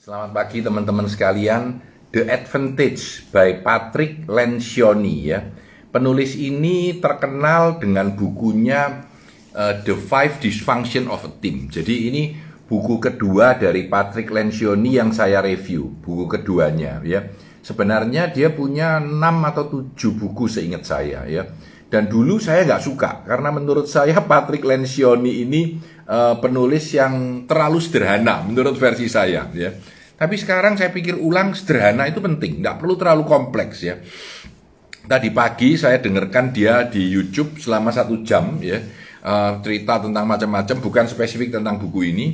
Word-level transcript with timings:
Selamat 0.00 0.32
pagi 0.32 0.64
teman-teman 0.64 1.04
sekalian. 1.04 1.76
The 2.08 2.24
Advantage 2.24 3.28
by 3.28 3.60
Patrick 3.60 4.24
Lencioni 4.32 5.28
ya. 5.28 5.44
Penulis 5.92 6.40
ini 6.40 6.96
terkenal 6.96 7.76
dengan 7.76 8.16
bukunya 8.16 9.04
uh, 9.52 9.76
The 9.84 9.92
Five 9.92 10.40
Dysfunction 10.40 11.04
of 11.04 11.28
a 11.28 11.32
Team. 11.44 11.68
Jadi 11.68 12.08
ini 12.08 12.32
buku 12.64 12.96
kedua 12.96 13.60
dari 13.60 13.92
Patrick 13.92 14.32
Lencioni 14.32 14.96
yang 14.96 15.12
saya 15.12 15.44
review, 15.44 15.92
buku 16.00 16.32
keduanya 16.32 17.04
ya. 17.04 17.28
Sebenarnya 17.60 18.32
dia 18.32 18.48
punya 18.56 19.04
6 19.04 19.04
atau 19.52 19.84
7 19.84 20.16
buku 20.16 20.48
seingat 20.48 20.88
saya 20.88 21.28
ya. 21.28 21.44
Dan 21.92 22.08
dulu 22.08 22.40
saya 22.40 22.64
nggak 22.64 22.84
suka 22.88 23.20
karena 23.28 23.52
menurut 23.52 23.84
saya 23.84 24.16
Patrick 24.24 24.64
Lencioni 24.64 25.44
ini 25.44 25.76
uh, 26.10 26.34
penulis 26.42 26.90
yang 26.90 27.46
terlalu 27.46 27.78
sederhana 27.78 28.42
menurut 28.42 28.74
versi 28.74 29.06
saya 29.06 29.46
ya. 29.54 29.70
Tapi 30.18 30.36
sekarang 30.36 30.76
saya 30.76 30.92
pikir 30.92 31.16
ulang 31.16 31.56
sederhana 31.56 32.04
itu 32.04 32.20
penting, 32.20 32.60
nggak 32.60 32.76
perlu 32.82 32.98
terlalu 32.98 33.24
kompleks 33.24 33.80
ya. 33.80 33.96
Tadi 35.00 35.32
pagi 35.32 35.80
saya 35.80 35.96
dengarkan 35.96 36.52
dia 36.52 36.84
di 36.84 37.08
YouTube 37.08 37.56
selama 37.56 37.88
satu 37.88 38.20
jam 38.20 38.60
ya 38.60 38.84
uh, 39.24 39.60
cerita 39.64 40.00
tentang 40.00 40.24
macam-macam, 40.28 40.76
bukan 40.80 41.04
spesifik 41.08 41.56
tentang 41.56 41.80
buku 41.80 42.12
ini. 42.12 42.26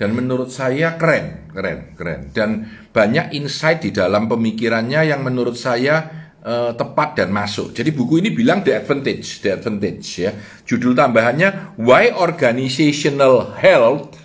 Dan 0.00 0.16
menurut 0.16 0.48
saya 0.48 0.96
keren, 0.96 1.52
keren, 1.52 1.92
keren. 1.92 2.32
Dan 2.32 2.64
banyak 2.88 3.36
insight 3.36 3.84
di 3.84 3.92
dalam 3.92 4.32
pemikirannya 4.32 5.04
yang 5.04 5.20
menurut 5.20 5.60
saya 5.60 6.19
uh, 6.44 6.72
tepat 6.76 7.16
dan 7.20 7.28
masuk. 7.32 7.72
Jadi 7.72 7.90
buku 7.92 8.20
ini 8.20 8.32
bilang 8.32 8.64
the 8.64 8.76
advantage, 8.76 9.40
the 9.44 9.56
advantage 9.56 10.06
ya. 10.20 10.32
Judul 10.64 10.96
tambahannya 10.96 11.76
Why 11.80 12.12
Organizational 12.12 13.56
Health 13.56 14.16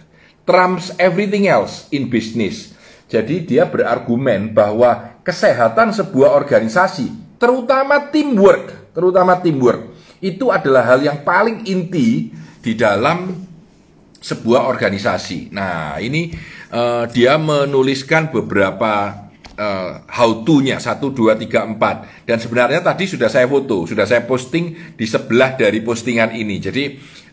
Trumps 0.45 0.93
Everything 1.01 1.49
Else 1.49 1.89
in 1.91 2.07
Business. 2.07 2.75
Jadi 3.05 3.45
dia 3.45 3.69
berargumen 3.69 4.53
bahwa 4.53 5.21
kesehatan 5.21 5.93
sebuah 5.93 6.33
organisasi, 6.33 7.37
terutama 7.37 8.09
teamwork, 8.09 8.93
terutama 8.97 9.37
teamwork, 9.37 9.93
itu 10.21 10.49
adalah 10.49 10.85
hal 10.95 11.05
yang 11.05 11.21
paling 11.21 11.65
inti 11.69 12.33
di 12.61 12.73
dalam 12.73 13.45
sebuah 14.25 14.65
organisasi. 14.65 15.53
Nah, 15.53 16.01
ini 16.01 16.33
uh, 16.73 17.05
dia 17.05 17.37
menuliskan 17.37 18.33
beberapa 18.33 19.24
uh, 19.57 20.03
how 20.07 20.43
to-nya 20.43 20.77
1 20.77 21.01
2 21.01 21.35
3 21.47 21.75
4 21.75 22.27
dan 22.27 22.37
sebenarnya 22.37 22.79
tadi 22.83 23.09
sudah 23.09 23.27
saya 23.27 23.49
foto, 23.49 23.89
sudah 23.89 24.05
saya 24.07 24.23
posting 24.23 24.95
di 24.95 25.05
sebelah 25.07 25.55
dari 25.57 25.81
postingan 25.81 26.35
ini. 26.35 26.59
Jadi 26.61 26.83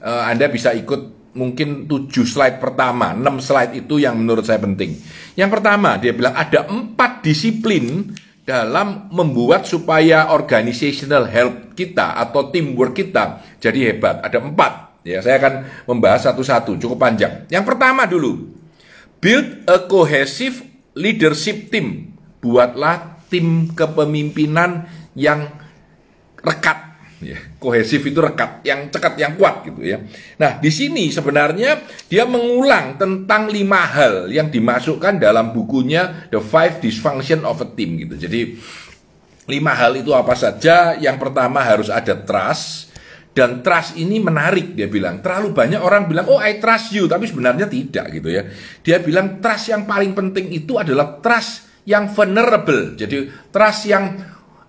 uh, 0.02 0.26
Anda 0.26 0.48
bisa 0.48 0.74
ikut 0.74 1.34
mungkin 1.36 1.90
7 1.90 2.08
slide 2.24 2.58
pertama, 2.62 3.12
6 3.14 3.22
slide 3.42 3.72
itu 3.78 4.00
yang 4.00 4.18
menurut 4.18 4.46
saya 4.46 4.60
penting. 4.62 4.96
Yang 5.34 5.50
pertama, 5.58 5.96
dia 5.96 6.12
bilang 6.12 6.36
ada 6.36 6.68
empat 6.68 7.24
disiplin 7.24 8.12
dalam 8.42 9.06
membuat 9.14 9.64
supaya 9.64 10.34
organizational 10.34 11.30
health 11.30 11.78
kita 11.78 12.18
atau 12.18 12.50
teamwork 12.50 12.98
kita 12.98 13.38
jadi 13.62 13.94
hebat. 13.94 14.18
Ada 14.18 14.42
empat 14.42 14.92
Ya, 15.02 15.18
saya 15.18 15.42
akan 15.42 15.54
membahas 15.90 16.30
satu-satu, 16.30 16.78
cukup 16.78 16.98
panjang. 17.02 17.50
Yang 17.50 17.74
pertama 17.74 18.06
dulu, 18.06 18.54
build 19.18 19.66
a 19.66 19.82
cohesive 19.90 20.62
leadership 20.94 21.74
team. 21.74 22.11
Buatlah 22.42 23.22
tim 23.30 23.70
kepemimpinan 23.72 24.84
yang 25.16 25.48
rekat. 26.42 26.92
Ya, 27.22 27.38
kohesif 27.62 28.02
itu 28.02 28.18
rekat, 28.18 28.66
yang 28.66 28.90
cekat, 28.90 29.14
yang 29.14 29.38
kuat 29.38 29.62
gitu 29.62 29.78
ya. 29.86 30.02
Nah, 30.42 30.58
di 30.58 30.74
sini 30.74 31.06
sebenarnya 31.06 31.78
dia 32.10 32.26
mengulang 32.26 32.98
tentang 32.98 33.46
lima 33.46 33.86
hal 33.86 34.26
yang 34.26 34.50
dimasukkan 34.50 35.22
dalam 35.22 35.54
bukunya 35.54 36.26
The 36.34 36.42
Five 36.42 36.82
Dysfunction 36.82 37.46
of 37.46 37.62
a 37.62 37.68
Team 37.78 37.94
gitu. 38.02 38.18
Jadi 38.18 38.58
lima 39.46 39.70
hal 39.70 40.02
itu 40.02 40.10
apa 40.10 40.34
saja? 40.34 40.98
Yang 40.98 41.22
pertama 41.22 41.62
harus 41.62 41.94
ada 41.94 42.18
trust, 42.18 42.90
dan 43.32 43.64
trust 43.64 43.96
ini 43.96 44.20
menarik 44.20 44.76
dia 44.76 44.90
bilang. 44.90 45.24
Terlalu 45.24 45.56
banyak 45.56 45.80
orang 45.80 46.04
bilang, 46.04 46.28
"Oh, 46.28 46.42
I 46.42 46.60
trust 46.60 46.92
you," 46.92 47.08
tapi 47.08 47.24
sebenarnya 47.24 47.64
tidak 47.64 48.12
gitu 48.12 48.28
ya. 48.28 48.44
Dia 48.84 49.00
bilang 49.00 49.40
trust 49.40 49.72
yang 49.72 49.88
paling 49.88 50.12
penting 50.12 50.52
itu 50.52 50.76
adalah 50.76 51.22
trust 51.24 51.71
yang 51.88 52.10
vulnerable. 52.10 52.94
Jadi 52.94 53.30
trust 53.50 53.90
yang 53.90 54.18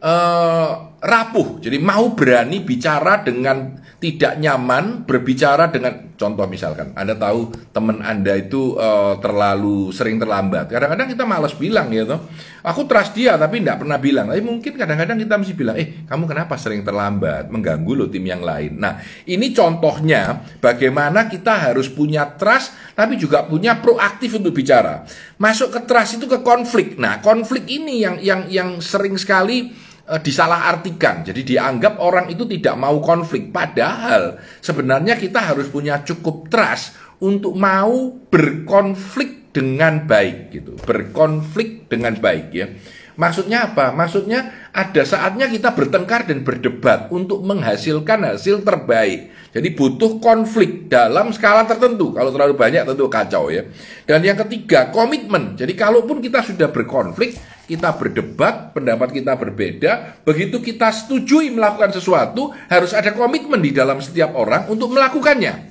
uh, 0.01 0.92
rapuh. 1.03 1.59
Jadi 1.59 1.77
mau 1.83 2.15
berani 2.15 2.63
bicara 2.63 3.19
dengan 3.19 3.75
tidak 3.99 4.35
nyaman 4.35 5.07
berbicara 5.07 5.71
dengan 5.71 6.11
contoh 6.19 6.43
misalkan 6.43 6.91
Anda 6.91 7.15
tahu 7.15 7.71
teman 7.71 8.03
Anda 8.03 8.35
itu 8.35 8.75
uh, 8.75 9.15
terlalu 9.23 9.95
sering 9.95 10.19
terlambat. 10.19 10.71
Kadang-kadang 10.71 11.07
kita 11.07 11.23
malas 11.23 11.55
bilang 11.55 11.87
toh. 12.03 12.27
Aku 12.63 12.83
trust 12.83 13.15
dia 13.15 13.39
tapi 13.39 13.63
tidak 13.63 13.83
pernah 13.83 13.99
bilang. 13.99 14.31
Tapi 14.31 14.43
mungkin 14.43 14.75
kadang-kadang 14.75 15.19
kita 15.19 15.35
mesti 15.39 15.53
bilang, 15.55 15.75
"Eh, 15.79 16.03
kamu 16.03 16.23
kenapa 16.27 16.55
sering 16.59 16.83
terlambat? 16.83 17.47
Mengganggu 17.47 17.91
loh 17.95 18.07
tim 18.11 18.23
yang 18.23 18.43
lain." 18.43 18.75
Nah, 18.75 18.99
ini 19.27 19.55
contohnya 19.55 20.43
bagaimana 20.59 21.27
kita 21.31 21.71
harus 21.71 21.87
punya 21.87 22.27
trust 22.35 22.95
tapi 22.95 23.15
juga 23.15 23.47
punya 23.47 23.79
proaktif 23.79 24.35
untuk 24.35 24.51
bicara. 24.51 25.03
Masuk 25.39 25.75
ke 25.75 25.79
trust 25.87 26.19
itu 26.19 26.27
ke 26.27 26.43
konflik. 26.43 26.99
Nah, 26.99 27.23
konflik 27.23 27.67
ini 27.71 28.03
yang 28.03 28.19
yang 28.19 28.41
yang 28.51 28.69
sering 28.83 29.15
sekali 29.15 29.91
uh, 30.09 30.19
disalahartikan. 30.19 31.23
Jadi 31.23 31.55
dianggap 31.55 31.99
orang 31.99 32.27
itu 32.31 32.43
tidak 32.47 32.75
mau 32.75 32.99
konflik. 32.99 33.51
Padahal 33.53 34.39
sebenarnya 34.59 35.15
kita 35.15 35.53
harus 35.53 35.69
punya 35.71 36.01
cukup 36.03 36.51
trust 36.51 36.95
untuk 37.23 37.55
mau 37.55 38.11
berkonflik 38.27 39.53
dengan 39.53 40.03
baik 40.03 40.37
gitu. 40.51 40.73
Berkonflik 40.81 41.87
dengan 41.87 42.17
baik 42.17 42.47
ya. 42.51 42.67
Maksudnya 43.13 43.69
apa? 43.69 43.93
Maksudnya 43.93 44.69
ada 44.73 45.03
saatnya 45.05 45.45
kita 45.45 45.77
bertengkar 45.77 46.25
dan 46.25 46.41
berdebat 46.41 47.13
untuk 47.13 47.45
menghasilkan 47.45 48.25
hasil 48.25 48.65
terbaik. 48.65 49.29
Jadi 49.53 49.69
butuh 49.77 50.17
konflik 50.17 50.89
dalam 50.89 51.29
skala 51.29 51.69
tertentu. 51.69 52.09
Kalau 52.09 52.33
terlalu 52.33 52.57
banyak 52.57 52.89
tentu 52.89 53.05
kacau 53.05 53.53
ya. 53.53 53.69
Dan 54.09 54.25
yang 54.25 54.33
ketiga, 54.41 54.89
komitmen. 54.89 55.53
Jadi 55.53 55.77
kalaupun 55.77 56.25
kita 56.25 56.41
sudah 56.41 56.73
berkonflik, 56.73 57.37
kita 57.69 57.93
berdebat, 57.93 58.73
pendapat 58.73 59.13
kita 59.13 59.37
berbeda, 59.37 59.91
begitu 60.25 60.57
kita 60.57 60.89
setujui 60.89 61.53
melakukan 61.53 61.93
sesuatu, 61.93 62.49
harus 62.65 62.97
ada 62.97 63.13
komitmen 63.13 63.61
di 63.61 63.69
dalam 63.69 64.01
setiap 64.01 64.33
orang 64.33 64.65
untuk 64.73 64.89
melakukannya. 64.89 65.69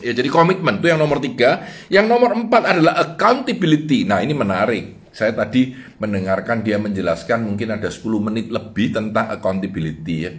Ya, 0.00 0.12
jadi 0.16 0.30
komitmen 0.30 0.78
itu 0.78 0.86
yang 0.88 1.02
nomor 1.02 1.18
tiga. 1.18 1.66
Yang 1.90 2.06
nomor 2.08 2.32
empat 2.32 2.62
adalah 2.62 2.94
accountability. 2.94 4.08
Nah 4.08 4.22
ini 4.22 4.32
menarik. 4.32 4.99
Saya 5.10 5.34
tadi 5.34 5.74
mendengarkan 5.98 6.62
dia 6.62 6.78
menjelaskan 6.78 7.42
mungkin 7.42 7.74
ada 7.74 7.90
10 7.90 8.02
menit 8.22 8.46
lebih 8.48 8.94
tentang 8.94 9.26
accountability 9.30 10.16
ya. 10.22 10.32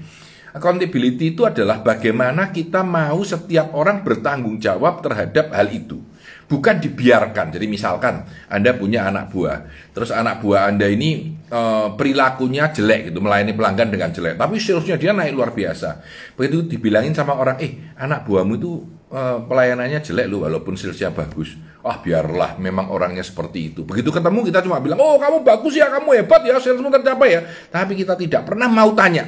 Accountability 0.51 1.31
itu 1.31 1.47
adalah 1.47 1.79
bagaimana 1.79 2.51
kita 2.51 2.83
mau 2.83 3.23
setiap 3.23 3.71
orang 3.71 4.03
bertanggung 4.03 4.59
jawab 4.59 4.99
terhadap 4.99 5.55
hal 5.55 5.71
itu. 5.71 6.03
Bukan 6.51 6.83
dibiarkan. 6.83 7.55
Jadi 7.55 7.71
misalkan 7.71 8.27
Anda 8.51 8.75
punya 8.75 9.07
anak 9.07 9.31
buah, 9.31 9.63
terus 9.95 10.11
anak 10.11 10.43
buah 10.43 10.67
Anda 10.67 10.91
ini 10.91 11.39
e, 11.47 11.61
perilakunya 11.95 12.67
jelek 12.67 13.07
gitu, 13.15 13.23
melayani 13.23 13.55
pelanggan 13.55 13.87
dengan 13.87 14.11
jelek, 14.11 14.35
tapi 14.35 14.59
salesnya 14.59 14.99
dia 14.99 15.15
naik 15.15 15.31
luar 15.31 15.55
biasa. 15.55 16.03
Begitu 16.35 16.75
dibilangin 16.75 17.15
sama 17.15 17.39
orang, 17.39 17.55
eh 17.63 17.95
anak 17.95 18.27
buahmu 18.27 18.59
itu 18.59 18.83
e, 19.11 19.21
pelayanannya 19.45 19.99
jelek 19.99 20.27
loh 20.31 20.47
walaupun 20.47 20.79
salesnya 20.79 21.11
bagus 21.11 21.59
ah 21.81 21.97
biarlah 21.97 22.61
memang 22.61 22.93
orangnya 22.93 23.25
seperti 23.25 23.73
itu. 23.73 23.81
Begitu 23.81 24.13
ketemu 24.13 24.45
kita 24.45 24.61
cuma 24.61 24.77
bilang, 24.77 25.01
oh 25.01 25.17
kamu 25.17 25.41
bagus 25.41 25.73
ya, 25.73 25.89
kamu 25.89 26.21
hebat 26.21 26.41
ya, 26.45 26.61
salesmu 26.61 26.93
tercapai 26.93 27.29
ya. 27.33 27.41
Tapi 27.73 27.97
kita 27.97 28.13
tidak 28.13 28.45
pernah 28.45 28.69
mau 28.69 28.93
tanya, 28.93 29.25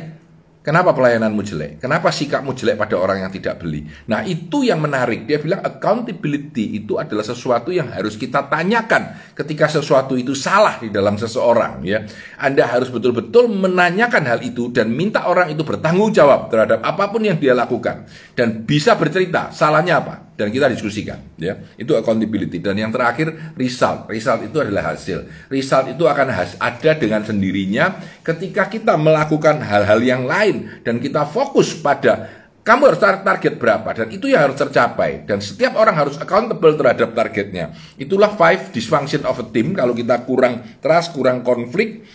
Kenapa 0.64 0.96
pelayananmu 0.96 1.44
jelek? 1.44 1.84
Kenapa 1.84 2.08
sikapmu 2.08 2.56
jelek 2.56 2.80
pada 2.80 2.96
orang 2.96 3.28
yang 3.28 3.32
tidak 3.36 3.60
beli? 3.60 3.84
Nah, 4.08 4.24
itu 4.24 4.64
yang 4.64 4.80
menarik. 4.80 5.28
Dia 5.28 5.44
bilang 5.44 5.60
accountability 5.60 6.80
itu 6.80 6.96
adalah 6.96 7.28
sesuatu 7.28 7.68
yang 7.68 7.92
harus 7.92 8.16
kita 8.16 8.48
tanyakan 8.48 9.36
ketika 9.36 9.68
sesuatu 9.68 10.16
itu 10.16 10.32
salah 10.32 10.80
di 10.80 10.88
dalam 10.88 11.20
seseorang, 11.20 11.84
ya. 11.84 12.08
Anda 12.40 12.64
harus 12.64 12.88
betul-betul 12.88 13.52
menanyakan 13.52 14.24
hal 14.24 14.40
itu 14.40 14.72
dan 14.72 14.88
minta 14.88 15.28
orang 15.28 15.52
itu 15.52 15.68
bertanggung 15.68 16.16
jawab 16.16 16.48
terhadap 16.48 16.80
apa 16.80 17.12
pun 17.12 17.28
yang 17.28 17.36
dia 17.36 17.52
lakukan 17.52 18.08
dan 18.32 18.64
bisa 18.64 18.96
bercerita 18.96 19.52
salahnya 19.52 20.00
apa 20.00 20.33
dan 20.34 20.50
kita 20.50 20.70
diskusikan 20.70 21.22
ya. 21.38 21.58
Itu 21.78 21.94
accountability. 21.94 22.58
Dan 22.58 22.78
yang 22.78 22.90
terakhir 22.90 23.54
result. 23.58 24.10
Result 24.10 24.50
itu 24.50 24.58
adalah 24.58 24.94
hasil. 24.94 25.50
Result 25.50 25.94
itu 25.94 26.04
akan 26.10 26.28
has 26.34 26.58
ada 26.58 26.92
dengan 26.98 27.22
sendirinya 27.22 28.02
ketika 28.26 28.70
kita 28.70 28.98
melakukan 28.98 29.62
hal-hal 29.62 30.00
yang 30.02 30.24
lain 30.26 30.82
dan 30.82 30.98
kita 30.98 31.30
fokus 31.30 31.78
pada 31.78 32.44
kamu 32.64 32.96
harus 32.96 33.02
target 33.04 33.60
berapa 33.60 33.90
dan 33.92 34.08
itu 34.08 34.32
yang 34.32 34.48
harus 34.48 34.56
tercapai. 34.56 35.28
Dan 35.28 35.44
setiap 35.44 35.76
orang 35.76 36.00
harus 36.00 36.16
accountable 36.16 36.80
terhadap 36.80 37.12
targetnya. 37.12 37.76
Itulah 38.00 38.32
five 38.40 38.72
dysfunction 38.72 39.28
of 39.28 39.36
a 39.44 39.46
team. 39.52 39.76
Kalau 39.76 39.92
kita 39.92 40.24
kurang 40.24 40.64
trust 40.80 41.12
kurang 41.12 41.44
konflik 41.44 42.08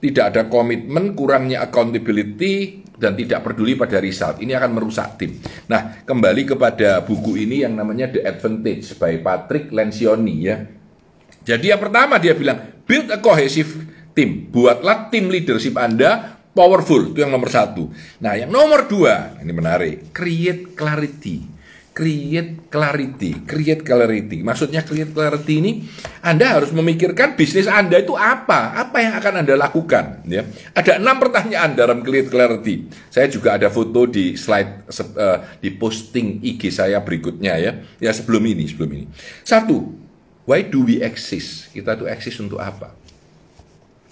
tidak 0.00 0.24
ada 0.34 0.42
komitmen 0.48 1.12
kurangnya 1.12 1.60
accountability 1.62 2.82
dan 2.96 3.16
tidak 3.16 3.44
peduli 3.44 3.76
pada 3.76 4.00
result. 4.00 4.40
Ini 4.40 4.56
akan 4.56 4.70
merusak 4.76 5.20
tim. 5.20 5.36
Nah, 5.68 6.04
kembali 6.04 6.56
kepada 6.56 7.00
buku 7.04 7.36
ini 7.40 7.64
yang 7.64 7.76
namanya 7.76 8.12
The 8.12 8.24
Advantage 8.24 8.96
by 8.96 9.20
Patrick 9.20 9.72
Lencioni 9.72 10.36
ya. 10.44 10.56
Jadi 11.40 11.72
yang 11.72 11.80
pertama 11.80 12.20
dia 12.20 12.36
bilang 12.36 12.84
build 12.84 13.08
a 13.08 13.20
cohesive 13.20 13.88
team. 14.12 14.52
Buatlah 14.52 15.08
tim 15.08 15.32
leadership 15.32 15.76
Anda 15.80 16.36
powerful. 16.52 17.16
Itu 17.16 17.24
yang 17.24 17.32
nomor 17.32 17.48
satu. 17.48 17.88
Nah 18.20 18.36
yang 18.36 18.52
nomor 18.52 18.84
dua, 18.84 19.40
ini 19.40 19.52
menarik. 19.52 20.12
Create 20.12 20.76
clarity 20.76 21.59
create 22.00 22.72
clarity, 22.72 23.44
create 23.44 23.84
clarity. 23.84 24.40
Maksudnya 24.40 24.80
create 24.88 25.12
clarity 25.12 25.60
ini 25.60 25.72
Anda 26.24 26.56
harus 26.56 26.72
memikirkan 26.72 27.36
bisnis 27.36 27.68
Anda 27.68 28.00
itu 28.00 28.16
apa, 28.16 28.72
apa 28.72 29.04
yang 29.04 29.20
akan 29.20 29.44
Anda 29.44 29.60
lakukan. 29.60 30.24
Ya, 30.24 30.48
ada 30.72 30.96
enam 30.96 31.20
pertanyaan 31.20 31.76
dalam 31.76 32.00
create 32.00 32.32
clarity. 32.32 32.88
Saya 33.12 33.28
juga 33.28 33.60
ada 33.60 33.68
foto 33.68 34.08
di 34.08 34.32
slide 34.32 34.88
uh, 34.88 35.60
di 35.60 35.76
posting 35.76 36.40
IG 36.40 36.72
saya 36.72 37.04
berikutnya 37.04 37.60
ya, 37.60 37.84
ya 38.00 38.10
sebelum 38.16 38.48
ini, 38.48 38.64
sebelum 38.64 38.90
ini. 38.96 39.06
Satu, 39.44 39.92
why 40.48 40.64
do 40.64 40.88
we 40.88 41.04
exist? 41.04 41.68
Kita 41.76 42.00
itu 42.00 42.08
exist 42.08 42.40
untuk 42.40 42.64
apa? 42.64 42.96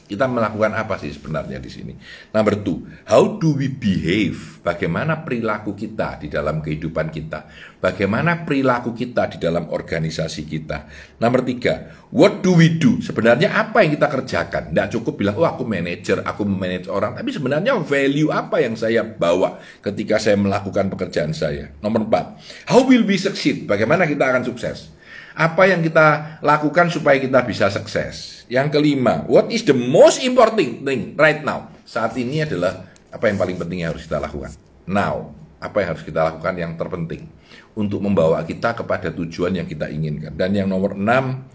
Kita 0.08 0.24
melakukan 0.24 0.72
apa 0.72 0.96
sih 0.96 1.12
sebenarnya 1.12 1.60
di 1.60 1.68
sini? 1.68 1.92
Number 2.32 2.56
two, 2.64 2.80
how 3.04 3.36
do 3.36 3.52
we 3.52 3.68
behave? 3.68 4.64
Bagaimana 4.64 5.20
perilaku 5.20 5.76
kita 5.76 6.16
di 6.16 6.32
dalam 6.32 6.64
kehidupan 6.64 7.12
kita? 7.12 7.44
Bagaimana 7.76 8.48
perilaku 8.48 8.96
kita 8.96 9.28
di 9.28 9.36
dalam 9.36 9.68
organisasi 9.68 10.48
kita? 10.48 10.88
Nomor 11.20 11.44
tiga, 11.44 11.92
what 12.08 12.40
do 12.40 12.56
we 12.56 12.80
do? 12.80 13.04
Sebenarnya 13.04 13.52
apa 13.52 13.84
yang 13.84 14.00
kita 14.00 14.08
kerjakan? 14.08 14.72
Tidak 14.72 14.88
cukup 14.96 15.20
bilang, 15.20 15.36
oh 15.36 15.44
aku 15.44 15.68
manajer, 15.68 16.24
aku 16.24 16.48
memanage 16.48 16.88
orang. 16.88 17.12
Tapi 17.12 17.28
sebenarnya 17.28 17.76
value 17.76 18.32
apa 18.32 18.64
yang 18.64 18.80
saya 18.80 19.04
bawa 19.04 19.60
ketika 19.84 20.16
saya 20.16 20.40
melakukan 20.40 20.88
pekerjaan 20.88 21.36
saya? 21.36 21.68
Nomor 21.84 22.08
empat, 22.08 22.40
how 22.64 22.80
will 22.80 23.04
we 23.04 23.20
succeed? 23.20 23.68
Bagaimana 23.68 24.08
kita 24.08 24.24
akan 24.24 24.40
sukses? 24.40 24.97
Apa 25.38 25.70
yang 25.70 25.86
kita 25.86 26.42
lakukan 26.42 26.90
supaya 26.90 27.14
kita 27.22 27.38
bisa 27.46 27.70
sukses? 27.70 28.42
Yang 28.50 28.74
kelima, 28.74 29.22
what 29.30 29.46
is 29.54 29.62
the 29.62 29.76
most 29.76 30.18
important 30.26 30.82
thing 30.82 31.14
right 31.14 31.46
now? 31.46 31.70
Saat 31.86 32.18
ini 32.18 32.42
adalah 32.42 32.90
apa 33.14 33.30
yang 33.30 33.38
paling 33.38 33.54
penting 33.54 33.86
yang 33.86 33.94
harus 33.94 34.02
kita 34.02 34.18
lakukan. 34.18 34.50
Now, 34.82 35.30
apa 35.62 35.78
yang 35.78 35.94
harus 35.94 36.02
kita 36.02 36.26
lakukan 36.26 36.54
yang 36.58 36.74
terpenting 36.74 37.30
untuk 37.78 38.02
membawa 38.02 38.42
kita 38.42 38.74
kepada 38.82 39.14
tujuan 39.14 39.62
yang 39.62 39.66
kita 39.70 39.86
inginkan. 39.86 40.34
Dan 40.34 40.58
yang 40.58 40.66
nomor 40.66 40.98
enam, 40.98 41.46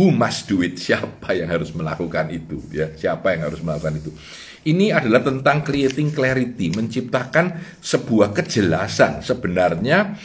who 0.00 0.08
must 0.08 0.48
do 0.48 0.64
it? 0.64 0.80
Siapa 0.80 1.36
yang 1.36 1.52
harus 1.52 1.76
melakukan 1.76 2.32
itu? 2.32 2.56
Ya, 2.72 2.88
siapa 2.96 3.36
yang 3.36 3.52
harus 3.52 3.60
melakukan 3.60 4.00
itu? 4.00 4.16
Ini 4.64 4.96
adalah 4.96 5.20
tentang 5.20 5.60
creating 5.60 6.08
clarity, 6.10 6.72
menciptakan 6.72 7.60
sebuah 7.84 8.32
kejelasan 8.32 9.20
sebenarnya 9.20 10.16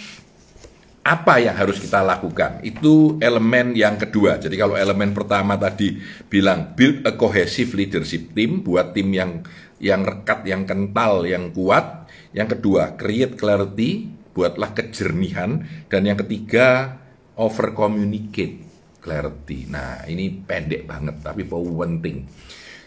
apa 1.01 1.41
yang 1.41 1.57
harus 1.57 1.81
kita 1.81 2.05
lakukan? 2.05 2.61
Itu 2.61 3.17
elemen 3.17 3.73
yang 3.73 3.97
kedua. 3.97 4.37
Jadi 4.37 4.53
kalau 4.53 4.77
elemen 4.77 5.17
pertama 5.17 5.57
tadi 5.57 5.97
bilang 6.29 6.77
build 6.77 7.01
a 7.09 7.17
cohesive 7.17 7.73
leadership 7.73 8.37
team, 8.37 8.61
buat 8.61 8.93
tim 8.93 9.09
yang 9.09 9.41
yang 9.81 10.05
rekat, 10.05 10.45
yang 10.45 10.69
kental, 10.69 11.25
yang 11.25 11.49
kuat. 11.49 12.05
Yang 12.31 12.57
kedua, 12.57 12.95
create 12.95 13.33
clarity, 13.33 14.13
buatlah 14.31 14.77
kejernihan. 14.77 15.65
Dan 15.89 16.05
yang 16.05 16.21
ketiga, 16.21 17.01
over 17.33 17.73
communicate 17.73 18.61
clarity. 19.01 19.65
Nah, 19.67 20.05
ini 20.05 20.29
pendek 20.29 20.85
banget 20.85 21.25
tapi 21.25 21.41
penting. 21.49 22.29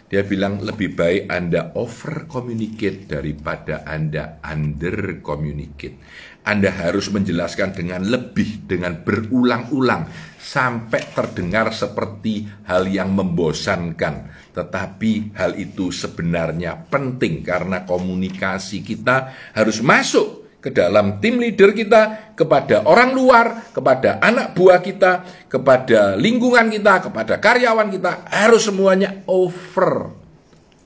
Dia 0.05 0.21
bilang 0.21 0.61
lebih 0.61 0.93
baik 0.93 1.27
Anda 1.27 1.75
over 1.75 2.29
communicate 2.29 3.09
daripada 3.09 3.83
Anda 3.83 4.39
under 4.45 5.19
communicate. 5.19 5.97
Anda 6.45 6.69
harus 6.69 7.09
menjelaskan 7.09 7.73
dengan 7.73 8.05
lebih, 8.05 8.69
dengan 8.69 9.01
berulang-ulang, 9.01 10.05
sampai 10.37 11.01
terdengar 11.09 11.73
seperti 11.73 12.45
hal 12.69 12.85
yang 12.85 13.17
membosankan. 13.17 14.29
Tetapi 14.53 15.33
hal 15.33 15.57
itu 15.57 15.89
sebenarnya 15.89 16.85
penting 16.85 17.41
karena 17.41 17.81
komunikasi 17.83 18.85
kita 18.85 19.33
harus 19.57 19.81
masuk 19.81 20.45
ke 20.61 20.73
dalam 20.73 21.21
tim 21.21 21.37
leader 21.37 21.73
kita, 21.73 22.33
kepada 22.33 22.85
orang 22.89 23.13
luar, 23.13 23.69
kepada 23.69 24.17
anak 24.17 24.57
buah 24.57 24.81
kita, 24.81 25.25
kepada 25.45 26.17
lingkungan 26.17 26.73
kita, 26.73 27.05
kepada 27.09 27.37
karyawan 27.37 27.89
kita, 27.93 28.25
harus 28.33 28.65
semuanya 28.65 29.21
over 29.29 30.09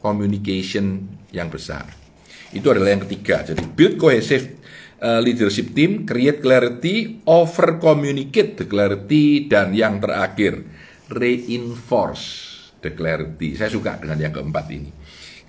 communication 0.03 1.07
yang 1.31 1.47
besar. 1.47 1.87
Itu 2.51 2.75
adalah 2.75 2.91
yang 2.91 3.03
ketiga. 3.07 3.43
Jadi 3.47 3.63
build 3.63 3.95
cohesive 3.95 4.59
uh, 5.01 5.19
leadership 5.23 5.71
team, 5.75 6.05
create 6.05 6.43
clarity, 6.43 7.23
over 7.27 7.79
communicate 7.79 8.59
the 8.59 8.65
clarity, 8.67 9.47
dan 9.47 9.71
yang 9.75 9.99
terakhir 9.99 10.63
reinforce 11.09 12.25
the 12.79 12.93
clarity. 12.93 13.57
Saya 13.57 13.71
suka 13.71 13.97
dengan 13.99 14.19
yang 14.19 14.33
keempat 14.35 14.65
ini. 14.71 14.91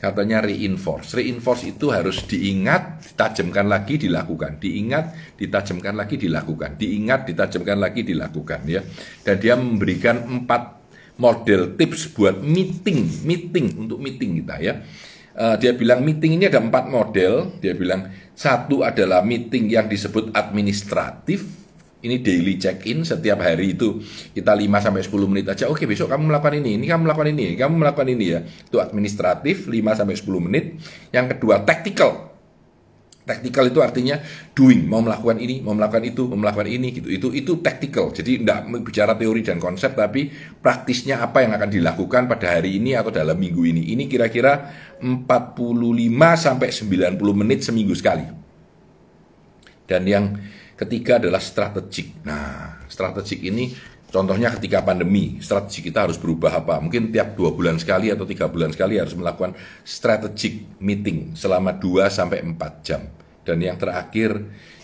Katanya 0.00 0.40
reinforce. 0.40 1.12
Reinforce 1.20 1.76
itu 1.76 1.92
harus 1.92 2.24
diingat, 2.24 3.04
ditajamkan 3.04 3.68
lagi, 3.68 4.00
dilakukan. 4.00 4.56
Diingat, 4.56 5.36
ditajamkan 5.36 5.92
lagi, 5.92 6.16
dilakukan. 6.16 6.80
Diingat, 6.80 7.28
ditajamkan 7.28 7.76
lagi, 7.76 8.00
dilakukan. 8.00 8.64
Ya. 8.64 8.80
Dan 9.20 9.36
dia 9.36 9.60
memberikan 9.60 10.24
empat 10.24 10.80
model 11.20 11.76
tips 11.76 12.16
buat 12.16 12.40
meeting, 12.40 13.28
meeting 13.28 13.76
untuk 13.76 14.00
meeting 14.00 14.40
kita 14.40 14.56
ya. 14.64 14.80
Uh, 15.36 15.60
dia 15.60 15.76
bilang 15.76 16.00
meeting 16.00 16.40
ini 16.40 16.48
ada 16.48 16.64
empat 16.64 16.88
model. 16.88 17.60
Dia 17.60 17.76
bilang 17.76 18.08
satu 18.40 18.80
adalah 18.80 19.20
meeting 19.20 19.68
yang 19.68 19.84
disebut 19.84 20.32
administratif. 20.32 21.60
Ini 22.00 22.24
daily 22.24 22.56
check-in 22.56 23.04
setiap 23.04 23.44
hari 23.44 23.76
itu 23.76 24.00
kita 24.32 24.56
5 24.56 24.80
sampai 24.80 25.04
10 25.04 25.28
menit 25.28 25.44
aja. 25.52 25.68
Oke, 25.68 25.84
besok 25.84 26.08
kamu 26.08 26.32
melakukan 26.32 26.56
ini, 26.56 26.80
ini 26.80 26.88
kamu 26.88 27.04
melakukan 27.04 27.28
ini, 27.36 27.60
kamu 27.60 27.74
melakukan 27.76 28.08
ini 28.08 28.24
ya. 28.32 28.40
Itu 28.40 28.80
administratif 28.80 29.68
5 29.68 29.92
sampai 29.92 30.16
10 30.16 30.40
menit. 30.40 30.80
Yang 31.12 31.36
kedua 31.36 31.60
tactical. 31.68 32.29
Tactical 33.20 33.68
itu 33.68 33.78
artinya 33.84 34.16
doing, 34.56 34.88
mau 34.88 35.04
melakukan 35.04 35.38
ini, 35.38 35.60
mau 35.60 35.76
melakukan 35.76 36.02
itu, 36.02 36.26
mau 36.26 36.40
melakukan 36.40 36.66
ini 36.66 36.88
gitu. 36.96 37.08
Itu 37.12 37.28
itu 37.30 37.60
tactical. 37.60 38.10
Jadi 38.10 38.42
tidak 38.42 38.66
bicara 38.82 39.12
teori 39.14 39.44
dan 39.44 39.60
konsep 39.60 39.92
tapi 39.92 40.32
praktisnya 40.58 41.20
apa 41.22 41.44
yang 41.44 41.52
akan 41.54 41.68
dilakukan 41.68 42.26
pada 42.26 42.58
hari 42.58 42.80
ini 42.80 42.96
atau 42.96 43.12
dalam 43.12 43.36
minggu 43.36 43.62
ini. 43.62 43.92
Ini 43.92 44.08
kira-kira 44.08 44.72
45 44.98 45.36
sampai 46.34 46.68
90 46.72 47.20
menit 47.36 47.60
seminggu 47.62 47.94
sekali. 47.94 48.24
Dan 49.84 50.02
yang 50.08 50.24
ketiga 50.80 51.20
adalah 51.20 51.44
strategik. 51.44 52.24
Nah, 52.24 52.80
strategik 52.88 53.44
ini 53.44 53.74
contohnya 54.10 54.50
ketika 54.58 54.82
pandemi, 54.82 55.38
strategi 55.38 55.86
kita 55.86 56.10
harus 56.10 56.18
berubah 56.18 56.60
apa? 56.60 56.82
Mungkin 56.82 57.14
tiap 57.14 57.38
dua 57.38 57.54
bulan 57.54 57.78
sekali 57.78 58.10
atau 58.10 58.26
tiga 58.26 58.50
bulan 58.50 58.74
sekali 58.74 58.98
harus 58.98 59.14
melakukan 59.16 59.56
strategic 59.86 60.78
meeting 60.82 61.32
selama 61.38 61.78
2 61.78 62.10
sampai 62.10 62.42
4 62.42 62.86
jam. 62.86 63.02
Dan 63.40 63.62
yang 63.64 63.80
terakhir 63.80 64.36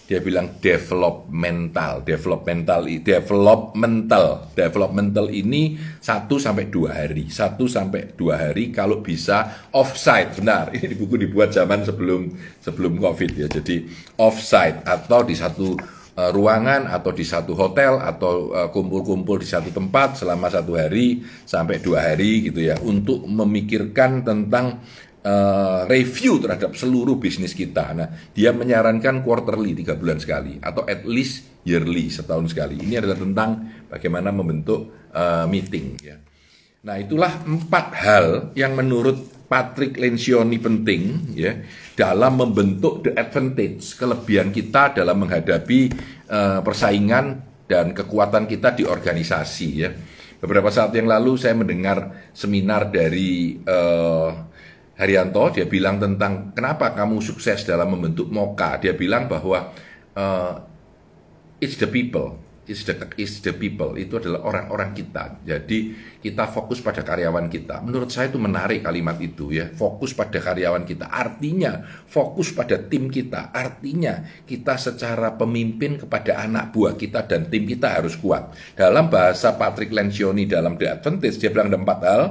dia 0.07 0.23
bilang 0.23 0.63
developmental, 0.63 2.07
developmental, 2.07 2.87
developmental, 2.87 4.55
developmental 4.55 5.27
ini 5.35 5.75
satu 5.99 6.39
sampai 6.39 6.71
dua 6.71 6.95
hari, 6.95 7.27
satu 7.27 7.67
sampai 7.67 8.15
dua 8.15 8.39
hari 8.39 8.71
kalau 8.71 9.03
bisa 9.03 9.67
offsite, 9.75 10.39
benar. 10.39 10.71
Ini 10.79 10.95
buku 10.95 11.19
dibuat 11.27 11.51
zaman 11.51 11.83
sebelum 11.83 12.31
sebelum 12.63 13.03
covid 13.03 13.35
ya, 13.35 13.51
jadi 13.51 13.83
offsite 14.15 14.87
atau 14.87 15.27
di 15.27 15.35
satu 15.35 15.75
uh, 16.17 16.31
ruangan 16.33 16.89
atau 16.89 17.13
di 17.13 17.23
satu 17.23 17.53
hotel 17.55 18.01
atau 18.01 18.51
eh, 18.57 18.69
kumpul-kumpul 18.73 19.45
di 19.45 19.49
satu 19.49 19.71
tempat 19.71 20.19
selama 20.25 20.49
satu 20.49 20.75
hari 20.75 21.23
sampai 21.45 21.79
dua 21.79 22.13
hari 22.13 22.49
gitu 22.51 22.65
ya, 22.65 22.81
untuk 22.83 23.23
memikirkan 23.29 24.25
tentang 24.25 24.81
uh, 25.23 25.85
review 25.87 26.41
terhadap 26.41 26.73
seluruh 26.75 27.21
bisnis 27.21 27.53
kita. 27.53 27.93
Nah, 27.93 28.09
dia 28.33 28.51
menyarankan 28.57 29.21
quarterly 29.21 29.77
tiga 29.77 29.95
bulan 29.95 30.17
sekali 30.17 30.57
atau 30.59 30.89
at 30.89 31.05
least 31.05 31.63
yearly 31.69 32.09
setahun 32.09 32.51
sekali. 32.57 32.81
Ini 32.81 33.05
adalah 33.05 33.19
tentang 33.21 33.51
bagaimana 33.93 34.33
membentuk 34.33 35.11
uh, 35.13 35.45
meeting. 35.51 36.01
Ya. 36.01 36.17
Nah, 36.87 37.03
itulah 37.03 37.43
empat 37.43 37.87
hal 37.99 38.27
yang 38.55 38.79
menurut 38.79 39.19
Patrick 39.51 39.99
Lencioni 39.99 40.55
penting 40.63 41.35
ya 41.35 41.59
dalam 41.99 42.39
membentuk 42.39 43.03
the 43.03 43.11
advantage 43.19 43.99
kelebihan 43.99 44.55
kita 44.55 44.95
dalam 44.95 45.19
menghadapi 45.27 45.91
uh, 46.31 46.63
persaingan 46.63 47.43
dan 47.67 47.91
kekuatan 47.91 48.47
kita 48.47 48.79
di 48.79 48.87
organisasi 48.87 49.69
ya. 49.75 49.91
Beberapa 50.39 50.71
saat 50.71 50.95
yang 50.95 51.11
lalu 51.11 51.35
saya 51.35 51.59
mendengar 51.59 52.31
seminar 52.31 52.87
dari 52.87 53.59
uh, 53.67 54.31
Haryanto 54.95 55.59
dia 55.59 55.67
bilang 55.67 55.99
tentang 55.99 56.55
kenapa 56.55 56.95
kamu 56.95 57.19
sukses 57.19 57.67
dalam 57.67 57.99
membentuk 57.99 58.31
Moka. 58.31 58.79
Dia 58.79 58.95
bilang 58.95 59.27
bahwa 59.27 59.75
uh, 60.15 60.55
it's 61.59 61.75
the 61.83 61.91
people. 61.91 62.46
Is 62.67 62.83
the 62.83 62.95
is 63.17 63.39
the 63.43 63.55
people 63.55 63.95
itu 63.95 64.19
adalah 64.19 64.43
orang-orang 64.43 64.91
kita. 64.93 65.39
Jadi 65.47 65.95
kita 66.19 66.51
fokus 66.51 66.83
pada 66.83 67.07
karyawan 67.07 67.47
kita. 67.47 67.81
Menurut 67.83 68.11
saya 68.11 68.27
itu 68.27 68.39
menarik 68.43 68.83
kalimat 68.83 69.15
itu 69.23 69.55
ya. 69.55 69.71
Fokus 69.71 70.13
pada 70.13 70.37
karyawan 70.43 70.83
kita. 70.83 71.07
Artinya 71.07 71.87
fokus 72.11 72.51
pada 72.51 72.75
tim 72.79 73.07
kita. 73.07 73.55
Artinya 73.55 74.27
kita 74.43 74.75
secara 74.77 75.39
pemimpin 75.39 76.03
kepada 76.03 76.43
anak 76.43 76.75
buah 76.75 76.99
kita 76.99 77.23
dan 77.25 77.47
tim 77.47 77.65
kita 77.65 78.03
harus 78.03 78.19
kuat. 78.19 78.51
Dalam 78.75 79.07
bahasa 79.07 79.55
Patrick 79.55 79.95
Lencioni 79.95 80.51
dalam 80.51 80.75
The 80.75 80.99
Adventist 80.99 81.39
dia 81.39 81.55
bilang 81.55 81.71
ada 81.71 81.79
empat 81.79 81.99
hal. 82.03 82.23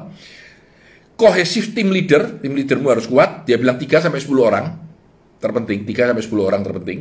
Kohesif 1.16 1.72
tim 1.72 1.96
leader, 1.96 2.44
tim 2.44 2.52
leadermu 2.52 2.92
harus 2.92 3.08
kuat. 3.08 3.48
Dia 3.48 3.56
bilang 3.56 3.80
3 3.80 4.04
sampai 4.04 4.20
10 4.20 4.36
orang 4.44 4.86
terpenting, 5.40 5.86
3 5.86 6.12
sampai 6.12 6.24
10 6.24 6.50
orang 6.50 6.62
terpenting. 6.64 7.00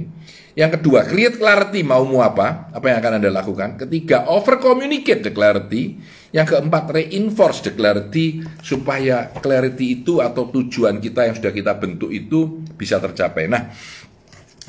Yang 0.54 0.70
kedua, 0.78 1.02
create 1.06 1.36
clarity 1.38 1.80
maumu 1.82 2.22
apa, 2.22 2.70
apa 2.70 2.86
yang 2.86 2.98
akan 3.02 3.12
Anda 3.18 3.30
lakukan. 3.30 3.68
Ketiga, 3.86 4.30
over 4.30 4.62
communicate 4.62 5.26
the 5.26 5.32
clarity. 5.34 5.98
Yang 6.34 6.58
keempat, 6.58 6.90
reinforce 6.90 7.62
the 7.62 7.72
clarity 7.74 8.42
supaya 8.58 9.30
clarity 9.38 10.02
itu 10.02 10.18
atau 10.18 10.50
tujuan 10.50 10.98
kita 10.98 11.30
yang 11.30 11.34
sudah 11.38 11.54
kita 11.54 11.72
bentuk 11.78 12.10
itu 12.10 12.62
bisa 12.74 12.98
tercapai. 12.98 13.46
Nah, 13.46 13.70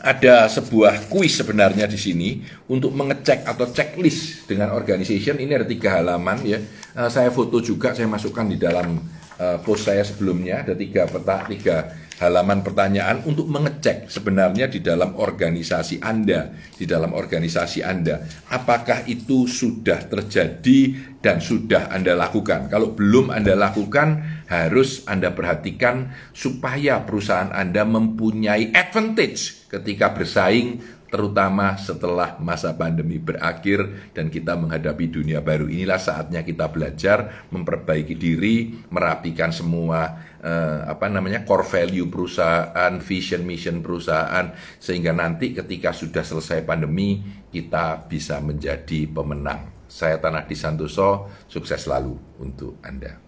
ada 0.06 0.46
sebuah 0.46 1.10
kuis 1.10 1.34
sebenarnya 1.40 1.90
di 1.90 1.98
sini 1.98 2.30
untuk 2.70 2.94
mengecek 2.94 3.48
atau 3.48 3.66
checklist 3.72 4.46
dengan 4.46 4.76
organization 4.78 5.40
ini 5.42 5.58
ada 5.58 5.66
tiga 5.66 5.98
halaman 5.98 6.46
ya. 6.46 6.62
Uh, 6.94 7.10
saya 7.10 7.34
foto 7.34 7.58
juga, 7.64 7.98
saya 7.98 8.06
masukkan 8.06 8.46
di 8.46 8.62
dalam 8.62 9.02
uh, 9.42 9.58
post 9.66 9.90
saya 9.90 10.06
sebelumnya 10.06 10.62
ada 10.62 10.78
tiga 10.78 11.10
peta, 11.10 11.50
tiga 11.50 11.90
halaman 12.20 12.64
pertanyaan 12.64 13.24
untuk 13.28 13.52
mengecek 13.52 14.08
sebenarnya 14.08 14.72
di 14.72 14.80
dalam 14.80 15.20
organisasi 15.20 16.00
Anda, 16.00 16.56
di 16.76 16.88
dalam 16.88 17.12
organisasi 17.12 17.84
Anda, 17.84 18.24
apakah 18.52 19.04
itu 19.08 19.44
sudah 19.48 20.08
terjadi 20.08 20.80
dan 21.20 21.44
sudah 21.44 21.92
Anda 21.92 22.16
lakukan. 22.16 22.72
Kalau 22.72 22.96
belum 22.96 23.34
Anda 23.34 23.58
lakukan, 23.58 24.08
harus 24.46 25.04
Anda 25.10 25.34
perhatikan 25.34 26.14
supaya 26.32 27.02
perusahaan 27.02 27.50
Anda 27.52 27.84
mempunyai 27.84 28.72
advantage 28.72 29.66
ketika 29.68 30.14
bersaing 30.14 30.95
terutama 31.16 31.80
setelah 31.80 32.36
masa 32.44 32.76
pandemi 32.76 33.16
berakhir 33.16 34.12
dan 34.12 34.28
kita 34.28 34.60
menghadapi 34.60 35.08
dunia 35.08 35.40
baru. 35.40 35.72
Inilah 35.72 35.96
saatnya 35.96 36.44
kita 36.44 36.68
belajar 36.68 37.48
memperbaiki 37.56 38.20
diri, 38.20 38.76
merapikan 38.92 39.56
semua 39.56 40.20
eh, 40.44 40.80
apa 40.84 41.08
namanya 41.08 41.48
core 41.48 41.64
value 41.64 42.12
perusahaan, 42.12 43.00
vision 43.00 43.48
mission 43.48 43.80
perusahaan 43.80 44.52
sehingga 44.76 45.16
nanti 45.16 45.56
ketika 45.56 45.96
sudah 45.96 46.28
selesai 46.28 46.68
pandemi 46.68 47.24
kita 47.48 48.04
bisa 48.12 48.44
menjadi 48.44 49.08
pemenang. 49.08 49.72
Saya 49.88 50.20
Tanah 50.20 50.44
di 50.44 50.60
Santoso, 50.60 51.32
sukses 51.48 51.88
selalu 51.88 52.20
untuk 52.44 52.84
Anda. 52.84 53.25